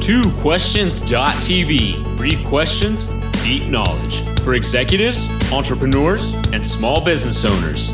[0.00, 2.16] TwoQuestions.tv.
[2.16, 3.06] Brief questions,
[3.44, 7.92] deep knowledge for executives, entrepreneurs, and small business owners.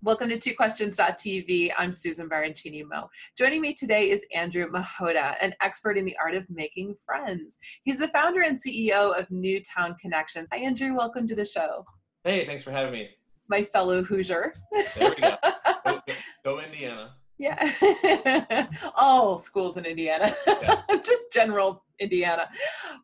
[0.00, 1.72] Welcome to TwoQuestions.tv.
[1.76, 3.10] I'm Susan Baroncini Moe.
[3.36, 7.58] Joining me today is Andrew Mahota, an expert in the art of making friends.
[7.82, 10.46] He's the founder and CEO of Newtown Connection.
[10.52, 10.94] Hi, Andrew.
[10.94, 11.84] Welcome to the show.
[12.22, 13.08] Hey, thanks for having me.
[13.48, 14.54] My fellow Hoosier.
[14.96, 15.34] There we go.
[15.84, 16.00] go,
[16.44, 17.16] go Indiana.
[17.38, 18.68] Yeah.
[18.96, 20.34] All schools in Indiana,
[21.04, 22.48] just general Indiana.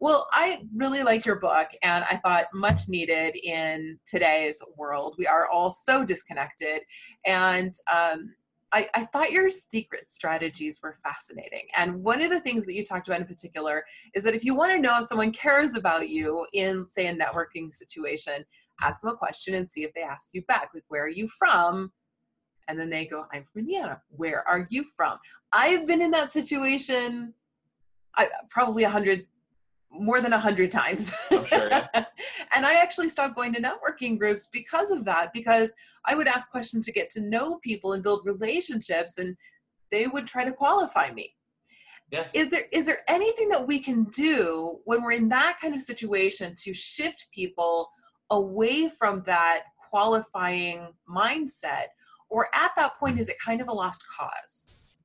[0.01, 5.17] Well, I really liked your book, and I thought much needed in today's world.
[5.19, 6.83] We are all so disconnected.
[7.27, 8.35] And um,
[8.73, 11.67] I, I thought your secret strategies were fascinating.
[11.77, 14.55] And one of the things that you talked about in particular is that if you
[14.55, 18.45] want to know if someone cares about you in, say, a networking situation,
[18.81, 20.71] ask them a question and see if they ask you back.
[20.73, 21.93] Like, where are you from?
[22.69, 25.19] And then they go i'm from indiana where are you from
[25.53, 27.33] i've been in that situation
[28.15, 29.27] I, probably a hundred
[29.91, 31.87] more than a hundred times I'm sure, yeah.
[32.55, 35.73] and i actually stopped going to networking groups because of that because
[36.07, 39.37] i would ask questions to get to know people and build relationships and
[39.91, 41.35] they would try to qualify me
[42.13, 42.35] Yes.
[42.35, 45.81] is there is there anything that we can do when we're in that kind of
[45.81, 47.91] situation to shift people
[48.31, 51.87] away from that qualifying mindset
[52.33, 55.03] or at that point is it kind of a lost cause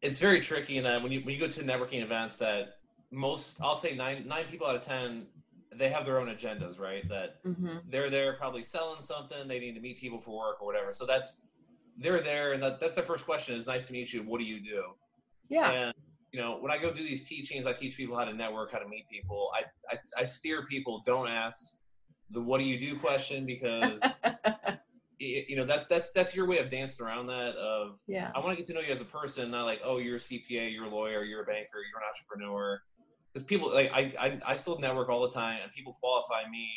[0.00, 2.76] it's very tricky in that when you when you go to networking events that
[3.10, 5.26] most I'll say nine nine people out of ten
[5.76, 7.08] they have their own agendas, right?
[7.08, 7.78] That mm-hmm.
[7.90, 10.92] they're there probably selling something, they need to meet people for work or whatever.
[10.92, 11.48] So that's
[11.96, 14.22] they're there and that, that's their first question is nice to meet you.
[14.22, 14.82] What do you do?
[15.48, 15.94] yeah And
[16.32, 18.78] you know, when I go do these teachings, I teach people how to network, how
[18.78, 19.50] to meet people.
[19.54, 21.78] I I, I steer people, don't ask
[22.30, 24.02] the what do you do question because
[25.18, 28.50] you know that that's that's your way of dancing around that of yeah I want
[28.50, 30.84] to get to know you as a person, not like, oh, you're a CPA, you're
[30.84, 32.80] a lawyer, you're a banker, you're an entrepreneur.
[33.32, 36.68] Because people like I, I I still network all the time, and people qualify me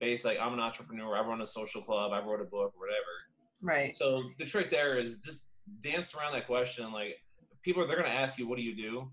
[0.00, 2.80] based like I'm an entrepreneur, I run a social club, I wrote a book, or
[2.80, 3.14] whatever.
[3.62, 5.48] right So the trick there is just
[5.80, 6.92] dance around that question.
[6.92, 7.16] Like
[7.62, 9.10] people, they're going to ask you, what do you do?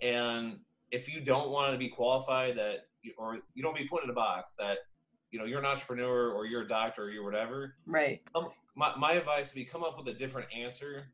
[0.00, 0.58] And
[0.90, 2.86] if you don't want to be qualified, that
[3.18, 4.78] or you don't be put in a box that
[5.30, 7.74] you know you're an entrepreneur or you're a doctor or you're whatever.
[7.86, 8.20] Right.
[8.34, 11.06] Come, my, my advice would be come up with a different answer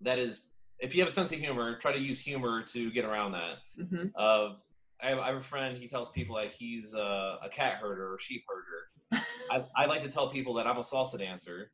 [0.00, 0.48] that is
[0.80, 3.58] if you have a sense of humor try to use humor to get around that.
[3.76, 4.60] Hmm of
[5.02, 8.12] I have, I have a friend he tells people like he's a, a cat herder
[8.12, 9.24] or sheep herder.
[9.50, 11.70] I, I like to tell people that i'm a salsa dancer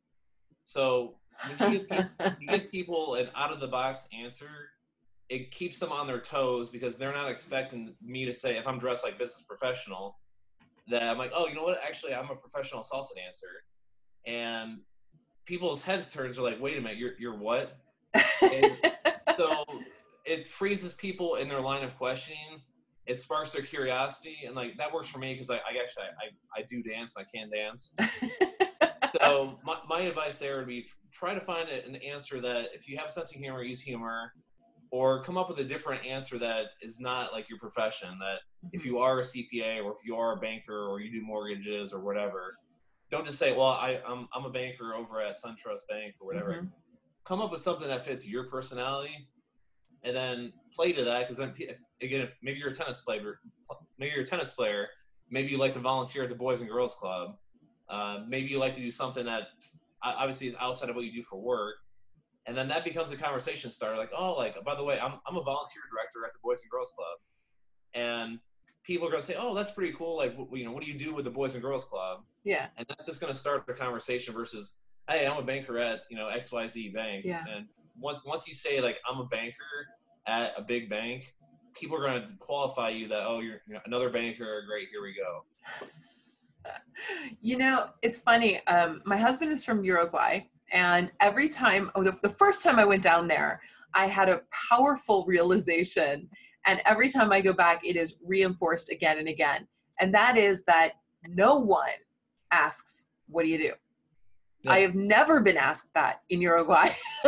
[0.65, 1.15] so
[1.57, 4.49] when you give, peop- you give people an out of the box answer
[5.29, 8.79] it keeps them on their toes because they're not expecting me to say if i'm
[8.79, 10.17] dressed like business professional
[10.91, 11.79] that i'm like oh you know what?
[11.83, 13.63] Actually i'm a professional salsa dancer.
[14.27, 14.79] And
[15.45, 16.37] people's heads turns.
[16.37, 17.77] Are like wait a minute you're, you're what?
[19.37, 19.63] So
[20.25, 22.61] it freezes people in their line of questioning.
[23.07, 24.37] It sparks their curiosity.
[24.45, 27.25] And like that works for me because I, I actually I, I do dance and
[27.25, 27.95] i can dance.
[29.19, 32.97] So my, my advice there would be try to find an answer that if you
[32.97, 34.33] have a sense of humor use humor
[34.91, 38.39] or come up with a different answer that is not like your profession that
[38.73, 41.93] if you are a cpa or if you are a banker or you do mortgages
[41.93, 42.57] or whatever
[43.09, 46.51] don't just say well I, I'm, I'm a banker over at suntrust bank or whatever
[46.51, 46.69] Mhm.
[47.23, 49.27] come up with something that fits your personality
[50.03, 53.39] and then play to that because then if, again if maybe you're a tennis player
[53.97, 54.87] maybe you're a tennis player
[55.29, 57.35] maybe you like to volunteer at the boys and girls club
[57.89, 59.49] uh, maybe you like to do something that
[60.03, 61.75] obviously is outside of what you do for work
[62.47, 65.37] and then that becomes a conversation starter like oh like by the way i'm, I'm
[65.37, 67.17] a volunteer director at the boys and girls club.
[67.93, 68.39] And
[68.83, 70.17] people are going to say oh that's pretty cool.
[70.17, 72.21] Like you know what do you do with the boys and girls club?
[72.43, 72.67] Yeah.
[72.77, 74.73] And that's just going to start a conversation versus
[75.09, 77.25] hey i'm a banker at you know xyz bank.
[77.25, 77.43] Yeah.
[77.53, 77.65] and
[77.99, 79.87] once, once you say like i'm a banker
[80.27, 81.33] at a big bank
[81.73, 84.63] people are going to qualify you that oh you're, you're another banker.
[84.67, 85.87] Great here we go.
[87.41, 88.65] You know it's funny.
[88.67, 92.85] Um, my husband is from uruguay and every time oh, the, the first time i
[92.85, 93.61] went down there
[93.93, 96.27] i had a powerful realization
[96.65, 99.67] and every time i go back it is reinforced again and again
[99.99, 100.93] and that is that
[101.27, 101.89] no one
[102.51, 103.73] asks what do you do
[104.61, 104.71] Yeah.
[104.73, 106.87] i have never been asked that in uruguay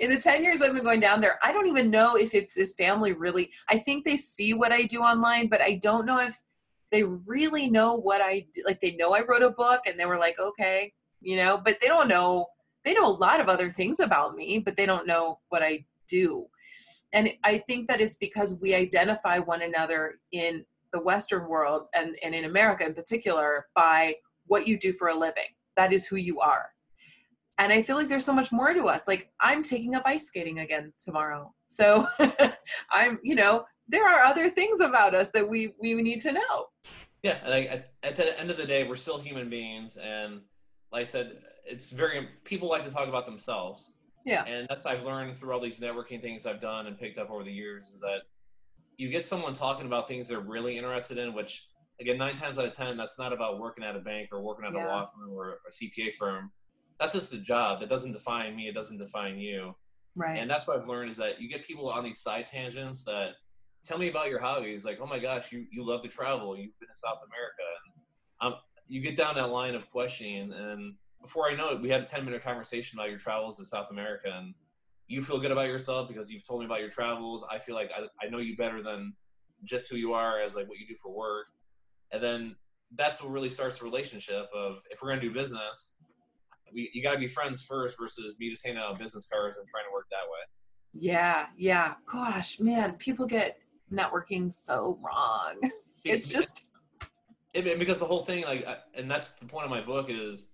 [0.00, 2.54] in the 10 years i've been going down there i don't even know if it's
[2.54, 6.18] his family really i think they see what i do online but i don't know
[6.20, 6.42] if
[6.90, 8.80] they really know what I d- like.
[8.80, 11.86] They know I wrote a book, and they were like, okay, you know, but they
[11.86, 12.46] don't know.
[12.84, 15.84] They know a lot of other things about me, but they don't know what I
[16.08, 16.46] do.
[17.12, 22.16] And I think that it's because we identify one another in the Western world and,
[22.22, 24.16] and in America in particular by
[24.46, 25.44] what you do for a living.
[25.76, 26.66] That is who you are.
[27.58, 29.06] And I feel like there's so much more to us.
[29.06, 31.52] Like I'm taking up ice skating again tomorrow.
[31.68, 32.06] So
[32.90, 36.66] I'm, you know, there are other things about us that we we need to know.
[37.22, 40.40] Yeah, like at, at the end of the day, we're still human beings, and
[40.90, 43.92] like I said, it's very people like to talk about themselves.
[44.26, 47.30] Yeah, and that's I've learned through all these networking things I've done and picked up
[47.30, 48.22] over the years is that
[48.98, 51.66] you get someone talking about things they're really interested in, which
[52.00, 54.66] again, nine times out of ten, that's not about working at a bank or working
[54.66, 54.86] at yeah.
[54.86, 56.50] a law firm or a CPA firm.
[56.98, 57.80] That's just the job.
[57.80, 58.68] That doesn't define me.
[58.68, 59.74] It doesn't define you.
[60.16, 60.38] Right.
[60.38, 63.30] And that's what I've learned is that you get people on these side tangents that
[63.84, 64.84] tell me about your hobbies.
[64.84, 66.56] Like, oh my gosh, you, you love to travel.
[66.56, 67.62] You've been to South America.
[68.42, 70.52] And um, you get down that line of questioning.
[70.52, 73.64] And before I know it, we had a 10 minute conversation about your travels to
[73.64, 74.32] South America.
[74.34, 74.54] And
[75.06, 77.44] you feel good about yourself because you've told me about your travels.
[77.50, 79.14] I feel like I, I know you better than
[79.64, 81.46] just who you are as like what you do for work.
[82.12, 82.56] And then
[82.96, 85.96] that's what really starts the relationship of if we're going to do business,
[86.72, 89.66] we, you got to be friends first versus me just handing out business cards and
[89.68, 90.38] trying to work that way.
[90.92, 91.94] Yeah, yeah.
[92.10, 93.58] Gosh, man, people get
[93.92, 95.60] networking so wrong.
[96.02, 96.64] It's just
[97.52, 100.52] it, because the whole thing, like, and that's the point of my book is,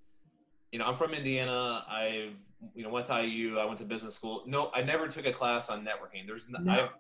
[0.72, 1.84] you know, I'm from Indiana.
[1.88, 2.34] I've
[2.74, 3.58] you know went to IU.
[3.58, 4.42] I went to business school.
[4.46, 6.26] No, I never took a class on networking.
[6.26, 6.58] There's no.
[6.70, 6.90] I've,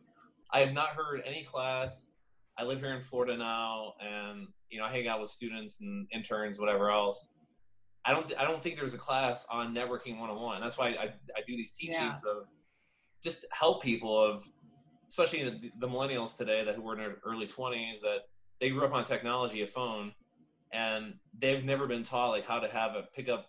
[0.52, 2.12] I have not heard any class.
[2.58, 6.06] I live here in Florida now, and you know I hang out with students and
[6.12, 7.28] interns, whatever else.
[8.04, 8.32] I don't.
[8.38, 10.60] I don't think there's a class on networking 101.
[10.60, 12.30] That's why I, I do these teachings yeah.
[12.30, 12.46] of
[13.22, 14.46] just help people of
[15.08, 18.20] especially the, the millennials today that who were in their early 20s that
[18.60, 20.12] they grew up on technology, a phone,
[20.72, 23.46] and they've never been taught like how to have a pick up,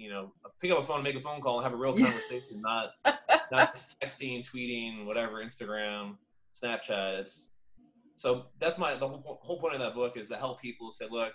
[0.00, 2.62] you know, pick up a phone, make a phone call, and have a real conversation,
[2.62, 2.92] not
[3.52, 6.16] not texting, tweeting, whatever, Instagram,
[6.54, 7.20] Snapchat.
[7.20, 7.52] It's
[8.14, 11.06] so that's my the whole, whole point of that book is to help people say,
[11.10, 11.32] look,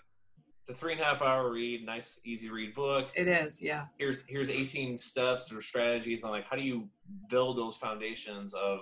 [0.62, 3.10] it's a three and a half hour read, nice, easy read book.
[3.16, 3.86] It is, yeah.
[4.00, 6.90] Here's here's 18 steps or strategies on like how do you
[7.30, 8.80] build those foundations of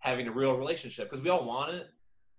[0.00, 1.90] having a real relationship because we all want it.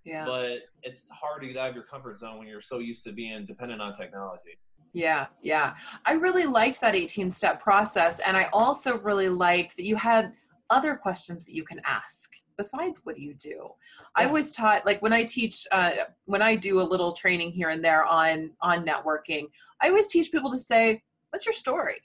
[0.03, 0.25] Yeah.
[0.25, 3.13] But it's hard to get out of your comfort zone when you're so used to
[3.13, 4.59] being dependent on technology.
[4.93, 5.75] Yeah, yeah.
[6.05, 8.19] I really liked that 18 step process.
[8.19, 10.33] And I also really liked that you had
[10.69, 14.23] other questions that you can ask besides what do you do yeah.
[14.23, 15.91] i was taught like when i teach uh,
[16.25, 19.45] when i do a little training here and there on on networking
[19.81, 21.01] i always teach people to say
[21.31, 21.95] what's your story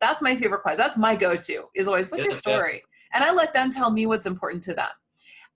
[0.00, 2.80] that's my favorite question that's my go-to is always what's your story
[3.12, 4.88] and i let them tell me what's important to them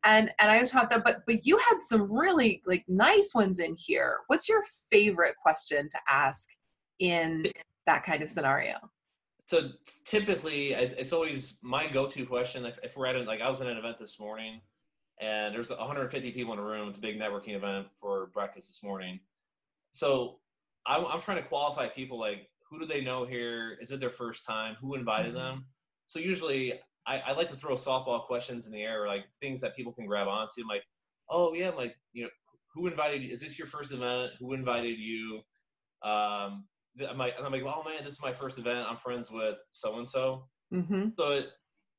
[0.04, 3.74] and and i taught them but but you had some really like nice ones in
[3.76, 6.50] here what's your favorite question to ask
[6.98, 7.46] in
[7.86, 8.76] that kind of scenario?
[9.46, 9.70] So
[10.04, 13.66] typically it's always my go-to question if, if we're at it like i was at
[13.66, 14.60] an event this morning
[15.20, 18.82] and there's 150 people in a room it's a big networking event for breakfast this
[18.82, 19.20] morning.
[19.90, 20.38] So
[20.86, 23.76] i'm, I'm trying to qualify people like who do they know here?
[23.82, 24.76] Is it their first time?
[24.80, 25.44] Who invited mm-hmm.
[25.44, 25.66] them?
[26.06, 26.72] So usually
[27.06, 30.06] I, I, like to throw softball questions in the air like things that people can
[30.06, 30.82] grab onto like
[31.28, 32.30] oh yeah like you know
[32.74, 34.32] who invited you is this your first event?
[34.40, 35.42] Who invited you?
[36.02, 36.64] Um,
[37.08, 38.86] I'm like, I'm like, oh man, this is my first event.
[38.88, 40.46] I'm friends with so and so.
[41.18, 41.48] So, it,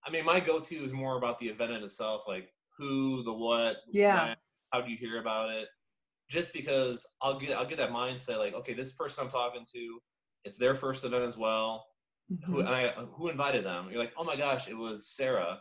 [0.05, 3.77] I mean, my go-to is more about the event in itself, like who, the what,
[3.91, 4.35] yeah, when,
[4.71, 5.67] how do you hear about it?
[6.29, 9.99] Just because I'll get, I'll get that mindset, like, okay, this person I'm talking to,
[10.43, 11.85] it's their first event as well.
[12.31, 12.51] Mm-hmm.
[12.51, 13.87] Who, I, who invited them?
[13.89, 15.59] You're like, oh my gosh, it was Sarah,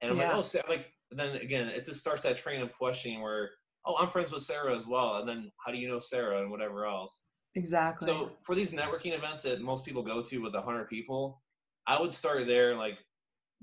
[0.00, 0.28] and I'm yeah.
[0.28, 0.64] like, oh, Sarah.
[0.68, 3.50] I'm like, then again, it just starts that train of questioning where,
[3.86, 6.50] oh, I'm friends with Sarah as well, and then how do you know Sarah and
[6.50, 7.24] whatever else?
[7.54, 8.08] Exactly.
[8.08, 11.42] So for these networking events that most people go to with 100 people,
[11.86, 12.98] I would start there, like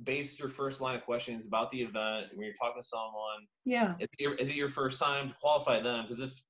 [0.03, 3.47] base your first line of questions about the event when you're talking to someone.
[3.65, 3.95] Yeah.
[3.99, 6.05] Is it your, is it your first time to qualify them?
[6.07, 6.41] Because if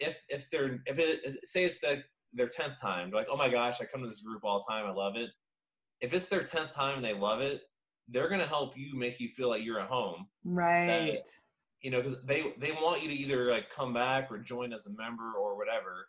[0.00, 3.48] if if they're if it say it's the, their tenth time, they're like, oh my
[3.48, 5.30] gosh, I come to this group all the time, I love it.
[6.00, 7.62] If it's their tenth time and they love it,
[8.08, 10.26] they're gonna help you make you feel like you're at home.
[10.44, 10.86] Right.
[10.86, 11.26] That,
[11.82, 14.86] you know, because they they want you to either like come back or join as
[14.86, 16.08] a member or whatever.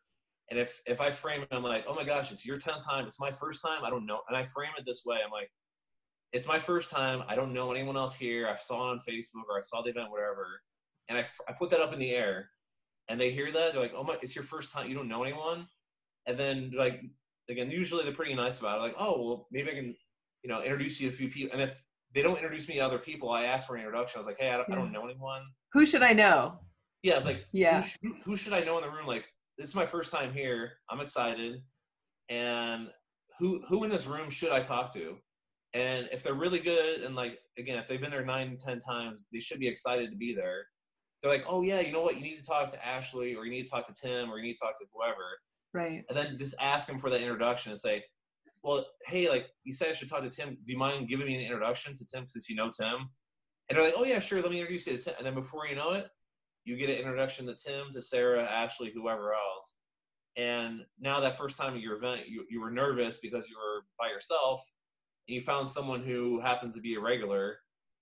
[0.50, 3.08] And if if I frame it, I'm like, oh my gosh, it's your tenth time.
[3.08, 3.84] It's my first time.
[3.84, 4.22] I don't know.
[4.28, 5.20] And I frame it this way.
[5.26, 5.50] I'm like,
[6.34, 7.24] it's my first time.
[7.28, 8.48] I don't know anyone else here.
[8.48, 10.62] I saw it on Facebook or I saw the event, whatever.
[11.10, 12.50] And I, I put that up in the air,
[13.10, 13.74] and they hear that.
[13.74, 14.88] They're like, oh my, it's your first time.
[14.88, 15.68] You don't know anyone.
[16.28, 17.02] And then like
[17.50, 18.82] again, usually they're pretty nice about it.
[18.82, 19.96] Like, oh well, maybe I can,
[20.44, 21.54] you know, introduce you to a few people.
[21.54, 21.84] And if
[22.14, 24.18] they don't introduce me to other people, I ask for an introduction.
[24.18, 24.76] I was like, hey, I don't, yeah.
[24.76, 25.42] I don't know anyone.
[25.74, 26.60] Who should I know?
[27.04, 29.06] Yeah, I was like, yeah, who, sh- who should I know in the room?
[29.06, 29.26] Like,
[29.58, 30.74] this is my first time here.
[30.90, 31.62] I'm excited.
[32.30, 32.90] And
[33.40, 35.18] who who in this room should I talk to?
[35.74, 39.28] And if they're really good and like again, if they've been there nine, ten times,
[39.32, 40.66] they should be excited to be there.
[41.22, 42.18] They're like, oh yeah, you know what?
[42.18, 44.44] You need to talk to Ashley, or you need to talk to Tim, or you
[44.44, 45.40] need to talk to whoever.
[45.74, 46.04] Right.
[46.08, 48.04] And then just ask them for the introduction and say,
[48.64, 50.58] well, hey, like you said, I should talk to Tim.
[50.66, 53.10] Do you mind giving me an introduction to Tim since you know Tim?
[53.70, 55.14] And they're like, oh yeah, sure, let me introduce you to Tim.
[55.18, 56.08] And then before you know it,
[56.66, 59.78] you get an introduction to Tim, to Sarah, Ashley, whoever else.
[60.36, 63.86] And now that first time at your event, you, you were nervous because you were
[63.98, 64.70] by yourself.
[65.28, 67.60] And you found someone who happens to be a regular.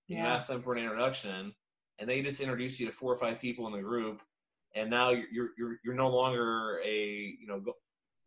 [0.08, 0.34] You Yeah.
[0.34, 1.54] asked them for an introduction,
[1.98, 4.22] and they just introduce you to four or five people in the group.
[4.74, 7.76] And now you're you're you're, you're no longer a you know go-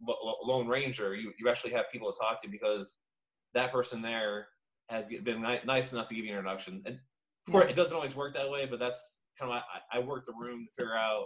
[0.02, 1.14] lo- lo- lone ranger.
[1.14, 3.02] You you actually have people to talk to because
[3.54, 4.48] that person there
[4.90, 6.82] has been nice enough to give you an introduction.
[6.86, 6.98] And
[7.48, 10.26] of course, it doesn't always work that way, but that's kind of I, I work
[10.26, 11.26] the room to figure out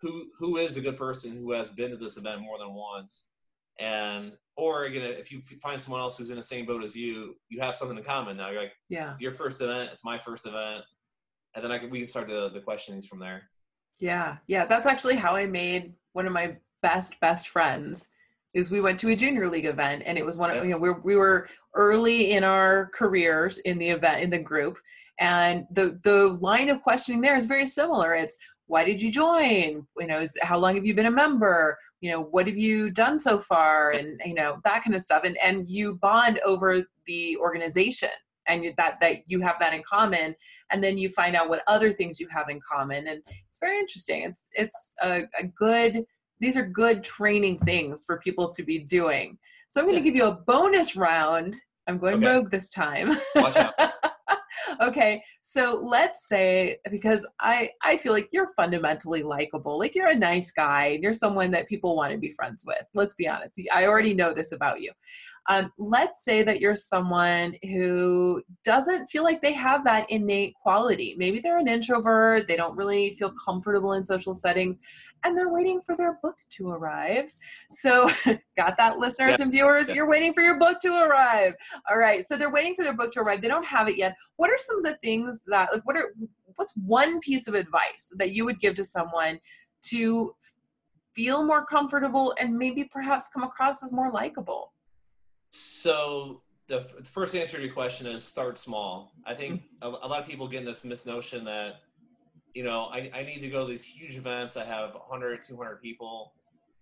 [0.00, 3.26] who who is a good person who has been to this event more than once,
[3.78, 7.34] and or again, if you find someone else who's in the same boat as you,
[7.48, 8.36] you have something in common.
[8.36, 9.10] Now you're like, Yeah.
[9.10, 10.84] it's your first event, it's my first event,
[11.54, 13.42] and then I can, we can start the the questionings from there.
[13.98, 14.36] Yeah.
[14.46, 14.64] Yeah.
[14.66, 18.08] That's actually how I made one of my best, best friends.
[18.54, 20.78] Is we went to a junior league event and it was one of you know
[20.78, 24.78] we we were early in our careers in the event in the group
[25.20, 28.14] and the the line of questioning there is very similar.
[28.14, 29.86] It's why did you join?
[29.98, 31.76] You know, is how long have you been a member?
[32.00, 33.92] You know, what have you done so far?
[33.92, 35.24] And you know that kind of stuff.
[35.24, 38.10] And and you bond over the organization
[38.46, 40.34] and you- that that you have that in common
[40.70, 43.78] and then you find out what other things you have in common and it's very
[43.78, 46.04] interesting it's it's a, a good
[46.40, 49.38] these are good training things for people to be doing.
[49.68, 51.56] So i'm going to give you a bonus round.
[51.86, 52.26] I'm going Okay.
[52.26, 53.12] rogue this time.
[53.36, 53.74] Watch out.
[54.80, 60.14] okay so let's say because i i feel like you're fundamentally likable like you're a
[60.14, 62.84] nice guy and you're someone that people want to be friends with.
[62.94, 64.92] Let's be honest i already know this about you
[65.48, 71.14] um, let's say that you're someone who doesn't feel like they have that innate quality.
[71.18, 74.78] Maybe they're an introvert they don't really feel comfortable in social settings
[75.24, 77.34] and they're waiting for their book to arrive.
[77.68, 78.10] So
[78.56, 79.88] got that listeners and viewers?
[79.88, 79.96] Yeah.
[79.96, 81.54] you're waiting for your book to arrive.
[81.90, 83.42] All right so they're waiting for their book to arrive.
[83.42, 84.16] They don't have it yet.
[84.36, 86.14] What are some of the things that like what are
[86.56, 89.38] what's one piece of advice that you would give to someone
[89.82, 90.34] to
[91.14, 94.73] feel more comfortable and maybe perhaps come across as more likable
[95.54, 99.12] So the, f- the first answer to your question is start small.
[99.24, 101.74] I think a, a lot of people get in this misnotion that,
[102.54, 105.80] you know, I, I need to go to these huge events I have 100, 200
[105.80, 106.32] people.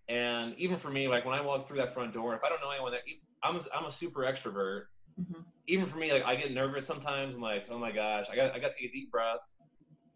[0.09, 2.63] And even for me, like when I walk through that front door, if I don't
[2.63, 3.03] know anyone that
[3.43, 4.85] I'm, a- I'm a super extrovert.
[5.21, 5.45] Mhm.
[5.67, 7.35] Even for me, like I get nervous sometimes.
[7.35, 9.41] I'm like, oh my gosh, I got, I got to take a deep breath,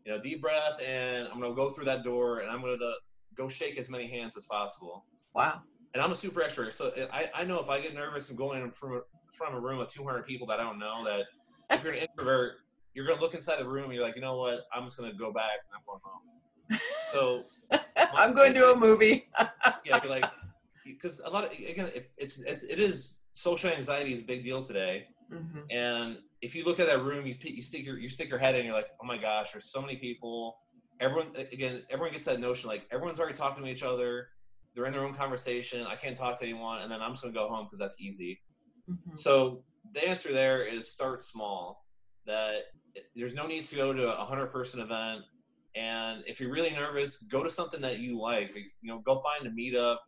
[0.06, 0.80] you know, deep breath.
[0.82, 2.92] And I'm going to go through that door and I'm going to
[3.36, 5.60] go shake as many hands as possible wow
[5.95, 6.73] and I'm a super extrovert.
[6.73, 9.02] So I, I know if I get nervous and going in from
[9.33, 11.26] from a room of 200 people that I don't know, that
[11.71, 12.55] if you're an introvert,
[12.95, 14.61] you're gonna look inside the room and you're like, you know what?
[14.75, 16.81] I'm just gonna go back and I'm going home.
[17.12, 17.45] So
[18.14, 19.28] i'm going to a movie
[19.87, 20.25] yeah, you're like,
[20.85, 24.43] because a lot of again, if it's it's it is social anxiety is a big
[24.45, 25.07] deal today.
[25.33, 25.64] Mhm.
[25.71, 28.55] And if you look at that room, you you stick your you stick your head
[28.55, 30.59] in, you're like, oh my gosh, there's so many people.
[31.00, 34.28] Everyone again, everyone gets that notion like everyone's already talking to each other.
[34.76, 35.87] They're in their own conversation.
[35.87, 38.38] I can't talk to anyone, and then I'm just gonna go home because that's easy.
[38.88, 39.18] Mhm.
[39.18, 39.64] So
[39.95, 41.87] the answer there is start small.
[42.26, 42.64] That
[43.14, 45.25] there's no need to go to a hundred person event,
[45.75, 48.54] and if you're really nervous, go to something that you like.
[48.54, 49.99] You know, go find a meetup,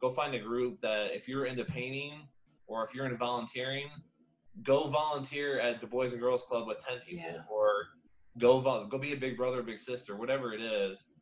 [0.00, 2.26] go find a group that if you're into painting
[2.66, 3.88] or if you're into volunteering,
[4.64, 7.44] go volunteer at the Boys and Girls Club with ten people, Yeah.
[7.48, 7.86] or
[8.38, 11.12] go vol- go be a big brother, or big sister, whatever it is.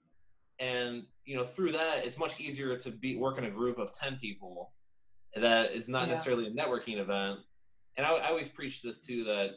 [0.58, 3.92] And you know, through that, it's much easier to be work in a group of
[3.92, 4.72] ten people
[5.34, 6.12] that is not Yeah.
[6.14, 7.40] necessarily a networking event.
[7.96, 9.50] And I, I always preach this too that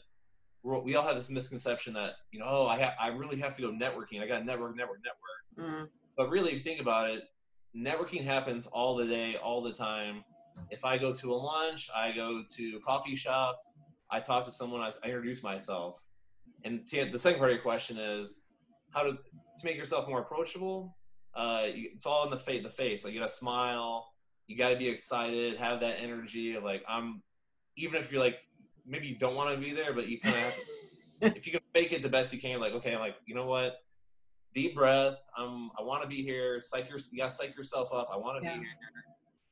[0.63, 3.55] we're, we all have this misconception that you know, oh, I ha- I really have
[3.55, 4.21] to go networking.
[4.21, 5.69] I got to network, network, network.
[5.71, 5.87] Mm.
[6.15, 7.23] But really, if you think about it,
[7.75, 10.23] networking happens all the day, all the time.
[10.71, 13.59] If I go to a lunch, I go to a coffee shop,
[14.09, 16.03] I talk to someone, I, I introduce myself.
[16.63, 18.41] And the second part of your question is
[18.91, 20.95] how to to make yourself more approachable.
[21.33, 22.63] Uh, you- it's all in the face.
[22.63, 24.11] The face, like you gotta smile,
[24.47, 27.21] you gotta be excited, have that energy of like I'm.
[27.75, 28.39] Even if you're like
[28.85, 30.61] maybe you don't want to be there, but you kind of have to
[31.37, 33.45] if you can make it the best you can, like okay, I'm like you know
[33.45, 33.77] what,
[34.53, 35.17] deep breath.
[35.37, 36.59] I'm I want to be here.
[36.61, 38.09] Psych your you gotta psych yourself up.
[38.11, 38.55] I want to Yeah.
[38.57, 38.69] be here.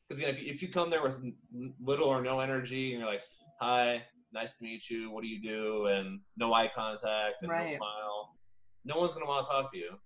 [0.07, 1.19] Because if you, if you come there with
[1.83, 3.23] little or no energy and you're like,
[3.59, 5.09] hi, nice to meet you.
[5.09, 5.87] What do you do?
[5.87, 7.67] And no eye contact and Right.
[7.67, 8.04] no smile.
[8.85, 9.97] No one's gonna want to talk to you.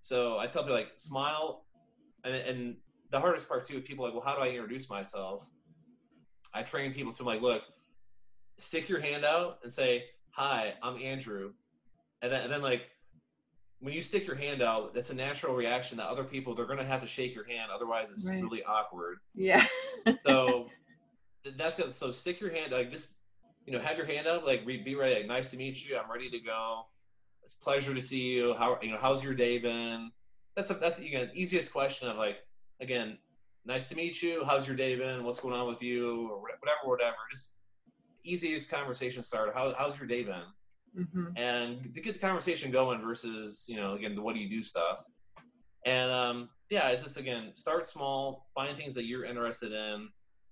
[0.00, 1.64] So I tell people like smile,
[2.24, 2.76] and and
[3.10, 5.48] the hardest part too is people like, well, how do I introduce myself?
[6.54, 7.62] I train people to like, look,
[8.58, 11.52] stick your hand out and say, "Hi, I'm Andrew,"
[12.20, 12.90] and then and then like
[13.80, 16.84] when you stick your hand out, that's a natural reaction that other people they're gonna
[16.84, 18.40] have to shake your hand, otherwise it's Right.
[18.42, 19.18] really awkward.
[19.34, 19.66] yeah
[20.24, 20.68] So
[21.56, 21.92] that's it.
[21.94, 23.08] So stick your hand like just
[23.66, 25.14] you know, have your hand up, like be ready.
[25.16, 25.96] Like, nice to meet you.
[25.96, 26.86] I'm ready to go.
[27.42, 28.54] It's a pleasure to see you.
[28.54, 28.98] How you know?
[29.00, 30.10] How's your day been?
[30.54, 32.38] That's a, that's again the easiest question of like
[32.80, 33.18] again,
[33.64, 34.44] nice to meet you.
[34.44, 35.24] How's your day been?
[35.24, 36.28] What's going on with you?
[36.30, 37.16] Or whatever, whatever.
[37.30, 37.54] Just
[38.24, 39.52] easiest conversation starter.
[39.52, 40.42] How, how's your day been?
[40.98, 41.36] Mm-hmm.
[41.36, 44.62] And to get the conversation going versus you know again the what do you do
[44.62, 45.04] stuff.
[45.86, 50.08] And um, yeah, it's just again start small, find things that you're interested in.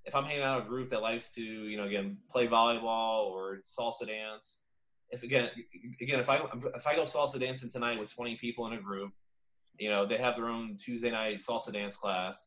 [0.07, 3.59] If I'm hanging out a group that likes to you know again play volleyball or
[3.65, 4.63] salsa dance,
[5.11, 5.51] if again
[6.01, 6.41] again if I
[6.75, 9.13] if I go salsa dancing tonight with 20 people in a group,
[9.79, 12.47] you know they have their own Tuesday night salsa dance class.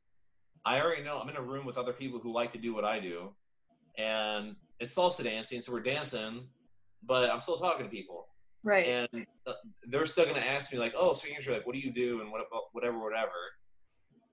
[0.66, 2.86] I already know I'm in a room with other people who like to do what
[2.86, 3.32] I do,
[3.98, 6.48] and it's salsa dancing, so we're dancing,
[7.04, 8.28] but I'm still talking to people.
[8.64, 8.88] Right.
[8.88, 9.54] And uh,
[9.90, 12.22] they're still going to ask me like, "Oh, so you're like, what do you do?"
[12.22, 12.42] and what,
[12.72, 13.32] whatever, whatever.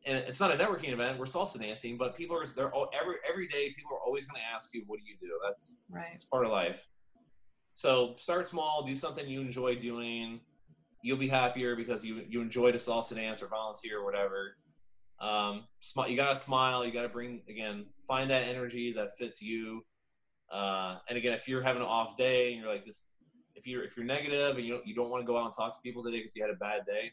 [0.07, 1.19] And it's not a networking event.
[1.19, 3.75] We're salsa dancing, but people are they're all, every every day.
[3.77, 6.11] People are always going to ask you, "What do you do?" That's right.
[6.15, 6.87] It's part of life.
[7.81, 8.83] So start small.
[8.83, 10.41] Do something you enjoy doing.
[11.03, 14.59] You'll be happier because you you enjoy to salsa dance or volunteer or whatever.
[15.19, 15.65] Um,
[16.07, 16.85] you gotta smile.
[16.85, 17.87] You gotta bring again.
[18.07, 19.83] Find that energy that fits you.
[20.53, 23.07] Uh, and again, if you're having an off day and you're like this,
[23.55, 25.55] if you're if you're negative and you don't you don't want to go out and
[25.55, 27.11] talk to people today because you had a bad day,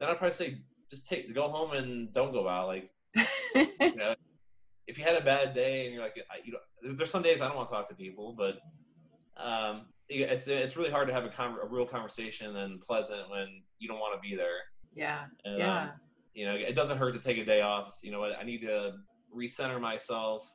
[0.00, 0.56] then I'd probably say
[0.88, 2.66] just take go home and don't go out.
[2.66, 2.90] Like,
[3.54, 4.14] you know,
[4.86, 7.42] if you had a bad day and you're like, I, you know, there's some days
[7.42, 8.58] I don't want to talk to people, but
[9.36, 13.62] um, it's it's really hard to have a, con- a real conversation and pleasant when
[13.78, 14.58] you don't want to be there.
[14.94, 15.24] Yeah.
[15.44, 15.82] And, yeah.
[15.82, 15.90] Um,
[16.34, 17.98] you know, it doesn't hurt to take a day off.
[18.02, 18.32] You know, what?
[18.38, 18.92] I need to
[19.36, 20.50] recenter myself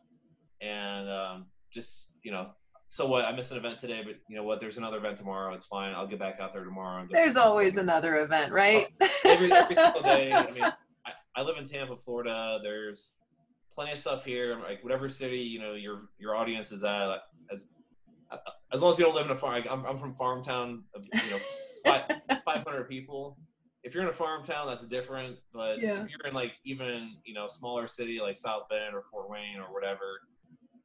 [0.62, 2.52] and um, just you know
[2.94, 3.26] so what?
[3.26, 4.60] I missed an event today, but you know what?
[4.60, 5.52] There's another event tomorrow.
[5.56, 5.96] It's fine.
[5.96, 7.08] I'll get back out there tomorrow.
[7.10, 8.88] There's always another event, right?
[9.26, 10.32] every, every single day.
[10.32, 10.74] I mean, I,
[11.36, 12.60] I, live in Tampa, Florida.
[12.62, 13.14] There's
[13.74, 14.60] plenty of stuff here.
[14.62, 17.18] Like whatever city you know your your audience is at,
[17.52, 17.66] as
[18.72, 19.64] as long as you don't live in a farm.
[19.70, 20.84] I'm, I'm from farm town.
[20.96, 21.40] Of, you know,
[21.86, 22.04] five,
[22.44, 23.38] 500 people.
[23.84, 25.38] If you're in a farm town, that's different.
[25.52, 26.00] But yeah.
[26.00, 29.60] if you're in like even you know smaller city like South Bend or Fort Wayne
[29.60, 30.20] or whatever